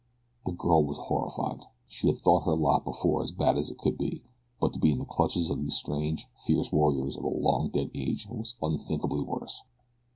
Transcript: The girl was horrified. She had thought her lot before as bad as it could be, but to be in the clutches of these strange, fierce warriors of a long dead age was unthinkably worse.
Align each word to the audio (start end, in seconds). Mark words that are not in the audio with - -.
The 0.47 0.51
girl 0.53 0.83
was 0.83 0.97
horrified. 0.97 1.67
She 1.87 2.07
had 2.07 2.17
thought 2.17 2.45
her 2.45 2.55
lot 2.55 2.83
before 2.83 3.21
as 3.21 3.31
bad 3.31 3.55
as 3.55 3.69
it 3.69 3.77
could 3.77 3.99
be, 3.99 4.23
but 4.59 4.73
to 4.73 4.79
be 4.79 4.89
in 4.91 4.97
the 4.97 5.05
clutches 5.05 5.51
of 5.51 5.59
these 5.61 5.75
strange, 5.75 6.25
fierce 6.43 6.71
warriors 6.71 7.15
of 7.15 7.23
a 7.23 7.27
long 7.29 7.69
dead 7.69 7.91
age 7.93 8.25
was 8.27 8.55
unthinkably 8.63 9.21
worse. 9.23 9.61